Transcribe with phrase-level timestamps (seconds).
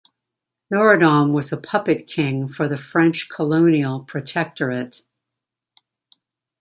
[0.73, 5.03] Norodom was a puppet king for the French colonial protectorate.